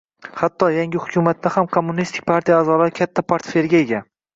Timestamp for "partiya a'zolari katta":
2.33-3.31